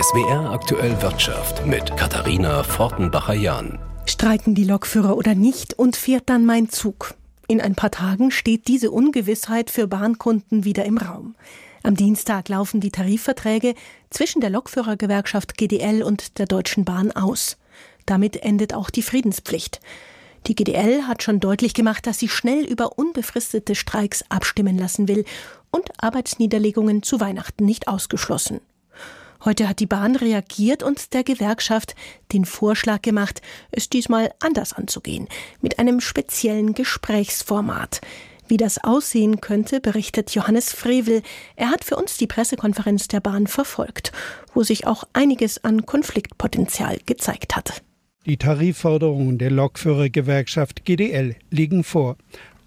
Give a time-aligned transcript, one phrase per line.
[0.00, 3.80] SWR aktuell Wirtschaft mit Katharina Fortenbacher-Jahn.
[4.06, 7.14] Streiken die Lokführer oder nicht und fährt dann mein Zug?
[7.48, 11.34] In ein paar Tagen steht diese Ungewissheit für Bahnkunden wieder im Raum.
[11.82, 13.74] Am Dienstag laufen die Tarifverträge
[14.10, 17.56] zwischen der Lokführergewerkschaft GDL und der Deutschen Bahn aus.
[18.06, 19.80] Damit endet auch die Friedenspflicht.
[20.46, 25.24] Die GDL hat schon deutlich gemacht, dass sie schnell über unbefristete Streiks abstimmen lassen will
[25.72, 28.60] und Arbeitsniederlegungen zu Weihnachten nicht ausgeschlossen.
[29.44, 31.94] Heute hat die Bahn reagiert und der Gewerkschaft
[32.32, 35.28] den Vorschlag gemacht, es diesmal anders anzugehen,
[35.60, 38.00] mit einem speziellen Gesprächsformat.
[38.48, 41.22] Wie das aussehen könnte, berichtet Johannes Frevel.
[41.54, 44.10] Er hat für uns die Pressekonferenz der Bahn verfolgt,
[44.54, 47.82] wo sich auch einiges an Konfliktpotenzial gezeigt hat.
[48.24, 52.16] Die Tarifforderungen der Lokführergewerkschaft GDL liegen vor.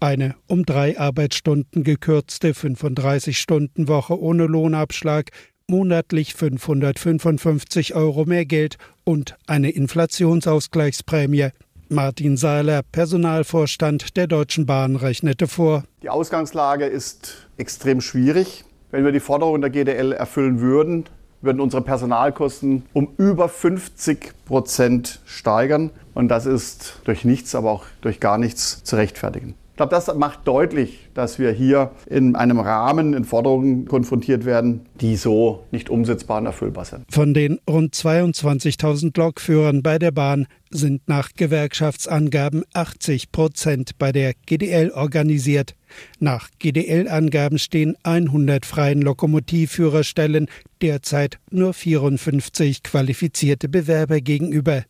[0.00, 5.30] Eine um drei Arbeitsstunden gekürzte 35-Stunden-Woche ohne Lohnabschlag
[5.72, 11.48] monatlich 555 Euro mehr Geld und eine Inflationsausgleichsprämie.
[11.88, 15.84] Martin Seiler, Personalvorstand der Deutschen Bahn, rechnete vor.
[16.02, 18.64] Die Ausgangslage ist extrem schwierig.
[18.90, 21.06] Wenn wir die Forderungen der GDL erfüllen würden,
[21.40, 25.90] würden unsere Personalkosten um über 50 Prozent steigern.
[26.12, 29.54] Und das ist durch nichts, aber auch durch gar nichts zu rechtfertigen.
[29.72, 34.82] Ich glaube, das macht deutlich, dass wir hier in einem Rahmen in Forderungen konfrontiert werden,
[35.00, 37.06] die so nicht umsetzbar und erfüllbar sind.
[37.10, 44.34] Von den rund 22.000 Lokführern bei der Bahn sind nach Gewerkschaftsangaben 80 Prozent bei der
[44.44, 45.74] GDL organisiert.
[46.18, 50.48] Nach GDL-Angaben stehen 100 freien Lokomotivführerstellen
[50.82, 54.82] derzeit nur 54 qualifizierte Bewerber gegenüber.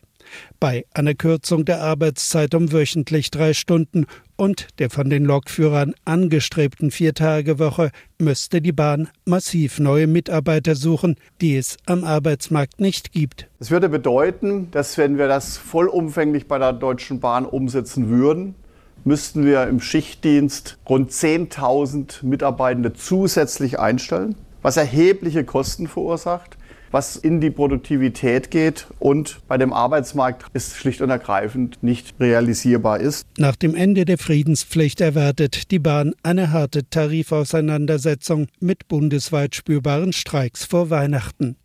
[0.61, 4.07] Bei einer Kürzung der Arbeitszeit um wöchentlich drei Stunden
[4.37, 11.57] und der von den Lokführern angestrebten Viertagewoche müsste die Bahn massiv neue Mitarbeiter suchen, die
[11.57, 13.49] es am Arbeitsmarkt nicht gibt.
[13.59, 18.55] Das würde bedeuten, dass wenn wir das vollumfänglich bei der Deutschen Bahn umsetzen würden,
[19.05, 26.57] müssten wir im Schichtdienst rund 10.000 Mitarbeitende zusätzlich einstellen, was erhebliche Kosten verursacht
[26.93, 33.01] was in die Produktivität geht und bei dem Arbeitsmarkt ist schlicht und ergreifend nicht realisierbar
[33.01, 33.27] ist.
[33.39, 40.65] Nach dem Ende der Friedenspflicht erwartet die Bahn eine harte Tarifauseinandersetzung mit bundesweit spürbaren Streiks
[40.65, 41.57] vor Weihnachten.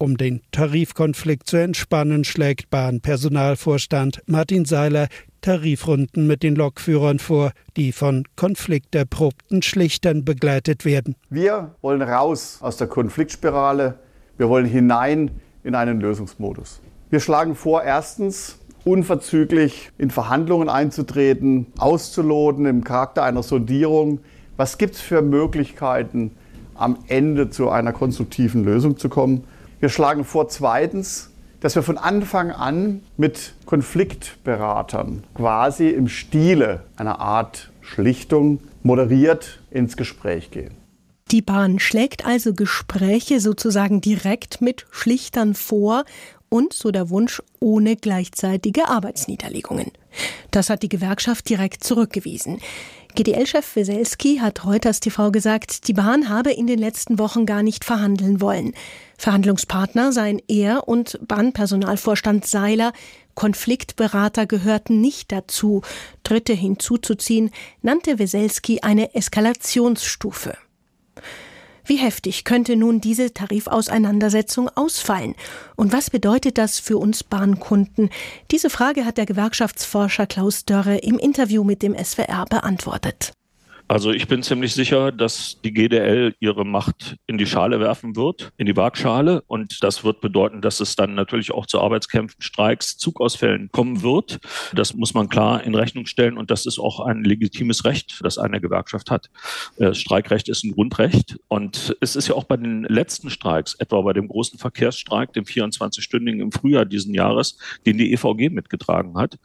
[0.00, 5.08] Um den Tarifkonflikt zu entspannen, schlägt Bahnpersonalvorstand Martin Seiler
[5.40, 11.16] Tarifrunden mit den Lokführern vor, die von konflikterprobten Schlichtern begleitet werden.
[11.30, 13.98] Wir wollen raus aus der Konfliktspirale.
[14.38, 15.32] Wir wollen hinein
[15.64, 16.80] in einen Lösungsmodus.
[17.10, 24.20] Wir schlagen vor, erstens unverzüglich in Verhandlungen einzutreten, auszuloten im Charakter einer Sondierung.
[24.56, 26.30] Was gibt es für Möglichkeiten,
[26.74, 29.44] am Ende zu einer konstruktiven Lösung zu kommen?
[29.80, 37.20] Wir schlagen vor, zweitens, dass wir von Anfang an mit Konfliktberatern quasi im Stile einer
[37.20, 40.76] Art Schlichtung moderiert ins Gespräch gehen.
[41.30, 46.04] Die Bahn schlägt also Gespräche sozusagen direkt mit Schlichtern vor
[46.48, 49.92] und, so der Wunsch, ohne gleichzeitige Arbeitsniederlegungen.
[50.50, 52.60] Das hat die Gewerkschaft direkt zurückgewiesen.
[53.14, 57.84] GDL-Chef Weselski hat Reuters TV gesagt, die Bahn habe in den letzten Wochen gar nicht
[57.84, 58.72] verhandeln wollen.
[59.18, 62.92] Verhandlungspartner seien er und Bahnpersonalvorstand Seiler.
[63.34, 65.82] Konfliktberater gehörten nicht dazu.
[66.22, 67.50] Dritte hinzuzuziehen,
[67.82, 70.56] nannte Weselski eine Eskalationsstufe.
[71.88, 75.34] Wie heftig könnte nun diese Tarifauseinandersetzung ausfallen?
[75.74, 78.10] Und was bedeutet das für uns Bahnkunden?
[78.50, 83.32] Diese Frage hat der Gewerkschaftsforscher Klaus Dörre im Interview mit dem SWR beantwortet.
[83.90, 88.52] Also ich bin ziemlich sicher, dass die GDL ihre Macht in die Schale werfen wird,
[88.58, 89.42] in die Waagschale.
[89.46, 94.40] Und das wird bedeuten, dass es dann natürlich auch zu Arbeitskämpfen, Streiks, Zugausfällen kommen wird.
[94.74, 96.36] Das muss man klar in Rechnung stellen.
[96.36, 99.30] Und das ist auch ein legitimes Recht, das eine Gewerkschaft hat.
[99.78, 101.38] Das Streikrecht ist ein Grundrecht.
[101.48, 105.44] Und es ist ja auch bei den letzten Streiks, etwa bei dem großen Verkehrsstreik, dem
[105.44, 109.38] 24-stündigen im Frühjahr diesen Jahres, den die EVG mitgetragen hat,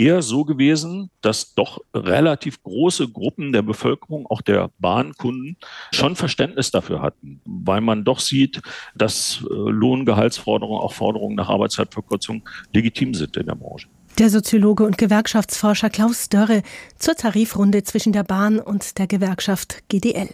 [0.00, 5.56] eher so gewesen, dass doch relativ große Gruppen der Bevölkerung, auch der Bahnkunden,
[5.92, 8.62] schon Verständnis dafür hatten, weil man doch sieht,
[8.94, 13.88] dass äh, Lohngehaltsforderungen, auch Forderungen nach Arbeitszeitverkürzung legitim sind in der Branche.
[14.18, 16.62] Der Soziologe und Gewerkschaftsforscher Klaus Dörre
[16.98, 20.30] zur Tarifrunde zwischen der Bahn und der Gewerkschaft GDL.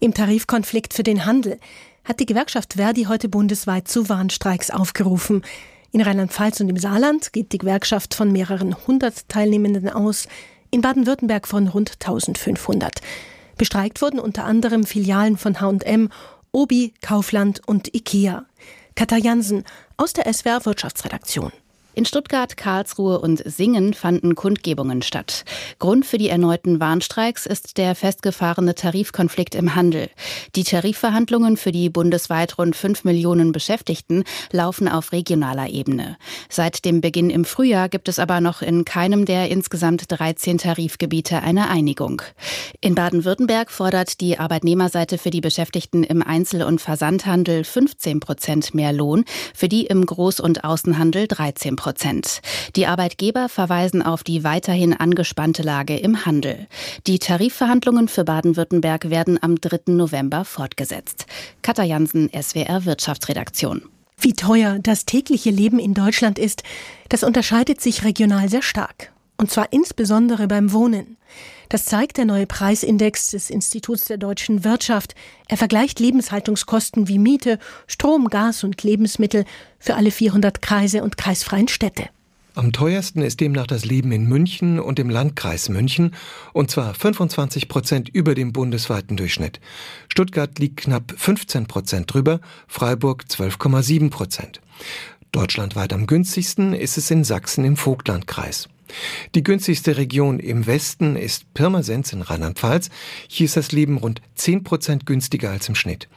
[0.00, 1.58] Im Tarifkonflikt für den Handel
[2.04, 5.42] hat die Gewerkschaft Verdi heute bundesweit zu Warnstreiks aufgerufen.
[5.92, 10.28] In Rheinland-Pfalz und im Saarland geht die Gewerkschaft von mehreren hundert Teilnehmenden aus,
[10.70, 13.00] in Baden-Württemberg von rund 1500.
[13.56, 16.10] Bestreikt wurden unter anderem Filialen von H&M,
[16.52, 18.46] Obi, Kaufland und Ikea.
[18.94, 19.64] Katja Jansen
[19.96, 21.52] aus der SWR Wirtschaftsredaktion.
[22.00, 25.44] In Stuttgart, Karlsruhe und Singen fanden Kundgebungen statt.
[25.78, 30.08] Grund für die erneuten Warnstreiks ist der festgefahrene Tarifkonflikt im Handel.
[30.56, 36.16] Die Tarifverhandlungen für die bundesweit rund fünf Millionen Beschäftigten laufen auf regionaler Ebene.
[36.48, 41.42] Seit dem Beginn im Frühjahr gibt es aber noch in keinem der insgesamt 13 Tarifgebiete
[41.42, 42.22] eine Einigung.
[42.80, 48.94] In Baden-Württemberg fordert die Arbeitnehmerseite für die Beschäftigten im Einzel- und Versandhandel 15 Prozent mehr
[48.94, 52.40] Lohn, für die im Groß- und Außenhandel 13 Prozent.
[52.76, 56.68] Die Arbeitgeber verweisen auf die weiterhin angespannte Lage im Handel.
[57.08, 59.92] Die Tarifverhandlungen für Baden-Württemberg werden am 3.
[59.92, 61.26] November fortgesetzt.
[61.62, 63.82] Katja Jansen, SWR Wirtschaftsredaktion.
[64.20, 66.62] Wie teuer das tägliche Leben in Deutschland ist,
[67.08, 69.10] das unterscheidet sich regional sehr stark.
[69.36, 71.16] Und zwar insbesondere beim Wohnen.
[71.70, 75.14] Das zeigt der neue Preisindex des Instituts der deutschen Wirtschaft.
[75.46, 79.44] Er vergleicht Lebenshaltungskosten wie Miete, Strom, Gas und Lebensmittel
[79.78, 82.08] für alle 400 Kreise und kreisfreien Städte.
[82.56, 86.16] Am teuersten ist demnach das Leben in München und im Landkreis München,
[86.52, 89.60] und zwar 25 Prozent über dem bundesweiten Durchschnitt.
[90.08, 94.60] Stuttgart liegt knapp 15 Prozent drüber, Freiburg 12,7 Prozent.
[95.30, 98.68] Deutschlandweit am günstigsten ist es in Sachsen im Vogtlandkreis.
[99.34, 102.90] Die günstigste Region im Westen ist Pirmasens in Rheinland-Pfalz.
[103.28, 106.08] Hier ist das Leben rund 10 Prozent günstiger als im Schnitt.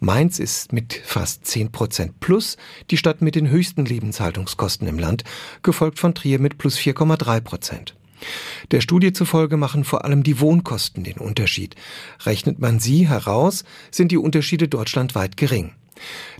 [0.00, 2.56] Mainz ist mit fast 10 Prozent plus
[2.90, 5.24] die Stadt mit den höchsten Lebenshaltungskosten im Land,
[5.62, 7.94] gefolgt von Trier mit plus 4,3 Prozent.
[8.70, 11.76] Der Studie zufolge machen vor allem die Wohnkosten den Unterschied.
[12.24, 15.72] Rechnet man sie heraus, sind die Unterschiede deutschlandweit gering.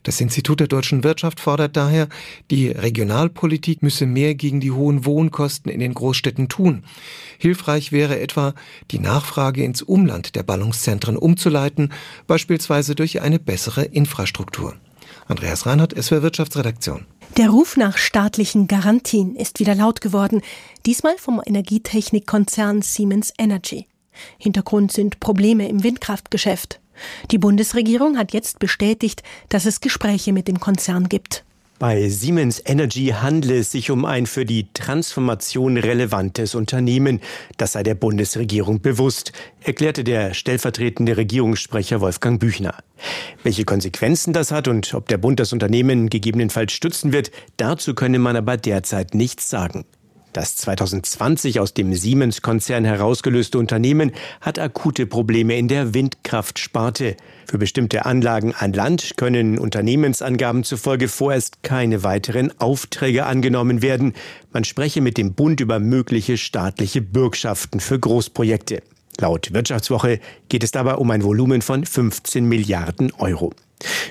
[0.03, 2.09] Das Institut der deutschen Wirtschaft fordert daher,
[2.51, 6.85] die Regionalpolitik müsse mehr gegen die hohen Wohnkosten in den Großstädten tun.
[7.39, 8.55] Hilfreich wäre etwa,
[8.91, 11.93] die Nachfrage ins Umland der Ballungszentren umzuleiten,
[12.27, 14.75] beispielsweise durch eine bessere Infrastruktur.
[15.27, 17.07] Andreas Reinhardt, SWR Wirtschaftsredaktion.
[17.37, 20.41] Der Ruf nach staatlichen Garantien ist wieder laut geworden,
[20.87, 23.87] diesmal vom Energietechnikkonzern Siemens Energy.
[24.39, 26.81] Hintergrund sind Probleme im Windkraftgeschäft.
[27.31, 31.45] Die Bundesregierung hat jetzt bestätigt, dass es Gespräche mit dem Konzern gibt.
[31.79, 37.21] Bei Siemens Energy handle es sich um ein für die Transformation relevantes Unternehmen.
[37.57, 39.31] Das sei der Bundesregierung bewusst,
[39.61, 42.75] erklärte der stellvertretende Regierungssprecher Wolfgang Büchner.
[43.45, 48.19] Welche Konsequenzen das hat und ob der Bund das Unternehmen gegebenenfalls stützen wird, dazu könne
[48.19, 49.85] man aber derzeit nichts sagen.
[50.33, 57.17] Das 2020 aus dem Siemens-Konzern herausgelöste Unternehmen hat akute Probleme in der Windkraftsparte.
[57.47, 64.13] Für bestimmte Anlagen an Land können Unternehmensangaben zufolge vorerst keine weiteren Aufträge angenommen werden.
[64.53, 68.83] Man spreche mit dem Bund über mögliche staatliche Bürgschaften für Großprojekte.
[69.19, 73.53] Laut Wirtschaftswoche geht es dabei um ein Volumen von 15 Milliarden Euro.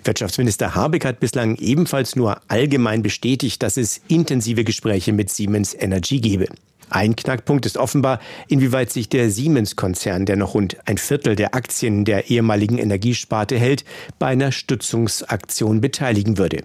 [0.04, 6.20] Wirtschaftsminister Habeck hat bislang ebenfalls nur allgemein bestätigt, dass es intensive Gespräche mit Siemens Energy
[6.20, 6.48] gebe.
[6.90, 12.06] Ein Knackpunkt ist offenbar, inwieweit sich der Siemens-Konzern, der noch rund ein Viertel der Aktien
[12.06, 13.84] der ehemaligen Energiesparte hält,
[14.20, 16.64] bei einer Stützungsaktion beteiligen würde.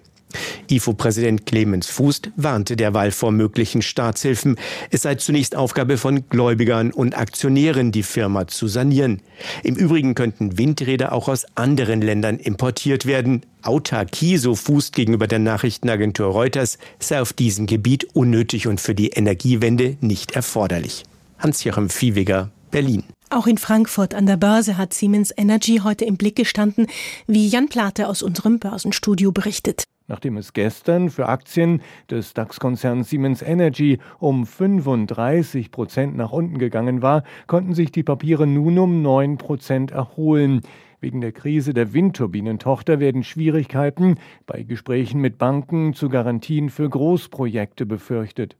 [0.69, 4.57] IFO-Präsident Clemens Fuß warnte derweil vor möglichen Staatshilfen.
[4.91, 9.21] Es sei zunächst Aufgabe von Gläubigern und Aktionären, die Firma zu sanieren.
[9.63, 13.41] Im Übrigen könnten Windräder auch aus anderen Ländern importiert werden.
[13.61, 19.09] Autarkie, so Fuß gegenüber der Nachrichtenagentur Reuters, sei auf diesem Gebiet unnötig und für die
[19.09, 21.03] Energiewende nicht erforderlich.
[21.39, 23.03] Hans-Joachim Viehweger, Berlin.
[23.29, 26.87] Auch in Frankfurt an der Börse hat Siemens Energy heute im Blick gestanden,
[27.25, 29.85] wie Jan Plate aus unserem Börsenstudio berichtet.
[30.07, 37.01] Nachdem es gestern für Aktien des DAX-Konzerns Siemens Energy um 35 Prozent nach unten gegangen
[37.01, 40.61] war, konnten sich die Papiere nun um 9 Prozent erholen.
[40.99, 47.85] Wegen der Krise der Windturbinentochter werden Schwierigkeiten bei Gesprächen mit Banken zu Garantien für Großprojekte
[47.85, 48.57] befürchtet.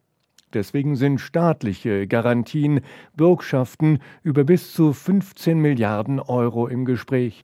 [0.53, 2.81] Deswegen sind staatliche Garantien,
[3.15, 7.43] Bürgschaften über bis zu 15 Milliarden Euro im Gespräch.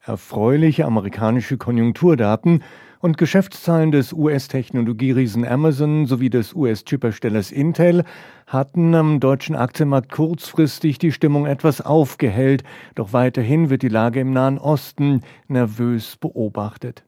[0.00, 2.62] Erfreuliche amerikanische Konjunkturdaten
[3.04, 8.02] und Geschäftszahlen des US-Technologieriesen Amazon sowie des US-Chipherstellers Intel
[8.46, 14.32] hatten am deutschen Aktienmarkt kurzfristig die Stimmung etwas aufgehellt, doch weiterhin wird die Lage im
[14.32, 17.04] Nahen Osten nervös beobachtet.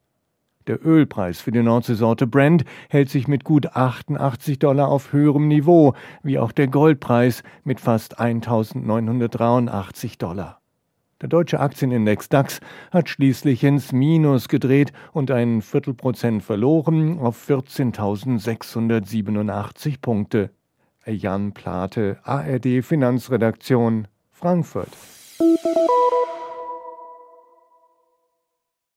[0.67, 5.95] Der Ölpreis für die Nordseesorte Brent hält sich mit gut 88 Dollar auf höherem Niveau,
[6.23, 10.61] wie auch der Goldpreis mit fast 1983 Dollar.
[11.23, 20.03] Der deutsche Aktienindex DAX hat schließlich ins Minus gedreht und ein Viertelprozent verloren auf 14.687
[20.03, 20.51] Punkte.
[21.07, 24.91] Jan Plate, ARD Finanzredaktion, Frankfurt.